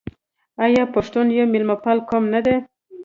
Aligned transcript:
آیا 0.65 0.83
پښتون 0.95 1.25
یو 1.37 1.45
میلمه 1.53 1.75
پال 1.83 1.97
قوم 2.09 2.23
نه 2.33 2.39
دی؟ 2.45 2.55